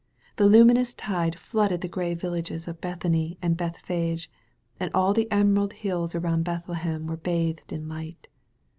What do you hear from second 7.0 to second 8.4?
were bathed in light.